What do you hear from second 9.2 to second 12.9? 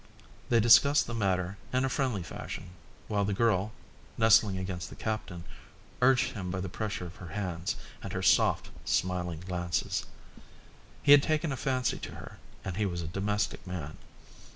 glances. He had taken a fancy to her and he